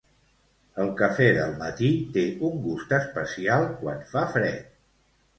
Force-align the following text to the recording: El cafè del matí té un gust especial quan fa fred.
El 0.83 0.87
cafè 1.01 1.25
del 1.35 1.51
matí 1.59 1.89
té 2.15 2.23
un 2.47 2.57
gust 2.63 2.95
especial 2.99 3.67
quan 3.83 4.01
fa 4.15 4.25
fred. 4.37 4.73